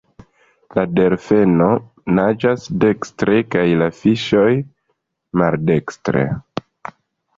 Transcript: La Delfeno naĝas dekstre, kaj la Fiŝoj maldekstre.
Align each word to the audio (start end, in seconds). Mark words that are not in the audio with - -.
La 0.77 0.83
Delfeno 0.99 1.67
naĝas 2.19 2.65
dekstre, 2.85 3.37
kaj 3.57 3.67
la 3.83 3.91
Fiŝoj 4.01 4.49
maldekstre. 5.43 6.25